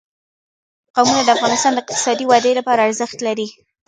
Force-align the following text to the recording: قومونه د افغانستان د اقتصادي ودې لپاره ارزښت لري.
قومونه 0.95 1.21
د 1.23 1.29
افغانستان 1.37 1.71
د 1.73 1.79
اقتصادي 1.81 2.25
ودې 2.27 2.51
لپاره 2.59 2.81
ارزښت 2.87 3.17
لري. 3.27 3.47